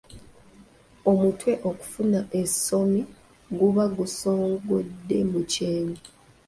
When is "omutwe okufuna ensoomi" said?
1.11-3.01